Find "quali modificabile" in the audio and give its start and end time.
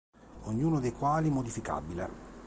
0.93-2.09